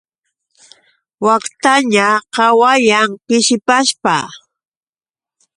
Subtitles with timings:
[1.25, 4.17] Waktaña qawayan, pishipashqa.